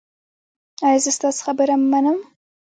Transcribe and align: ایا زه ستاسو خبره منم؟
ایا 0.85 0.99
زه 1.03 1.11
ستاسو 1.17 1.39
خبره 1.45 1.75
منم؟ 1.91 2.19